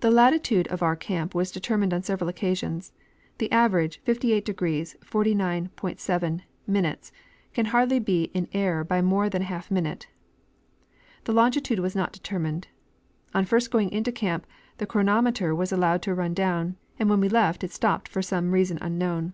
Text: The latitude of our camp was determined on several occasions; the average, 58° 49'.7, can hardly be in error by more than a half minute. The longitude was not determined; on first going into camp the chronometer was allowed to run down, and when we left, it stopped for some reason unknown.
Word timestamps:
The 0.00 0.10
latitude 0.10 0.68
of 0.68 0.82
our 0.82 0.94
camp 0.94 1.34
was 1.34 1.50
determined 1.50 1.94
on 1.94 2.02
several 2.02 2.28
occasions; 2.28 2.92
the 3.38 3.50
average, 3.50 4.04
58° 4.04 4.44
49'.7, 4.98 7.10
can 7.54 7.64
hardly 7.64 7.98
be 7.98 8.24
in 8.34 8.46
error 8.52 8.84
by 8.84 9.00
more 9.00 9.30
than 9.30 9.40
a 9.40 9.46
half 9.46 9.70
minute. 9.70 10.06
The 11.24 11.32
longitude 11.32 11.78
was 11.78 11.96
not 11.96 12.12
determined; 12.12 12.68
on 13.32 13.46
first 13.46 13.70
going 13.70 13.90
into 13.90 14.12
camp 14.12 14.46
the 14.76 14.84
chronometer 14.84 15.54
was 15.54 15.72
allowed 15.72 16.02
to 16.02 16.14
run 16.14 16.34
down, 16.34 16.76
and 16.98 17.08
when 17.08 17.20
we 17.20 17.30
left, 17.30 17.64
it 17.64 17.72
stopped 17.72 18.08
for 18.08 18.20
some 18.20 18.52
reason 18.52 18.76
unknown. 18.82 19.32